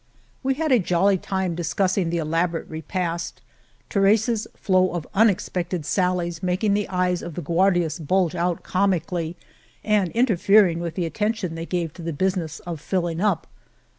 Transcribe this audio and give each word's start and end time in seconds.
We 0.41 0.55
had 0.55 0.71
a 0.71 0.79
jolly 0.79 1.19
time 1.19 1.53
discussing 1.53 2.09
the 2.09 2.17
elabo 2.17 2.53
rate 2.57 2.67
repast, 2.67 3.39
Teresa's 3.87 4.47
flow 4.55 4.95
of 4.95 5.05
unexpected 5.13 5.85
sallies 5.85 6.41
making 6.41 6.73
the 6.73 6.89
eyes 6.89 7.21
of 7.21 7.35
the 7.35 7.41
Guardias 7.43 7.99
bulge 7.99 8.33
out 8.33 8.63
comically, 8.63 9.37
and 9.83 10.09
interfering 10.13 10.79
with 10.79 10.95
the 10.95 11.05
attention 11.05 11.53
they 11.53 11.67
gave 11.67 11.93
to 11.93 12.01
the 12.01 12.13
business 12.13 12.59
of 12.61 12.81
filling 12.81 13.21
up. 13.21 13.45